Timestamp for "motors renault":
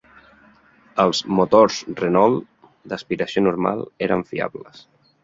1.39-2.47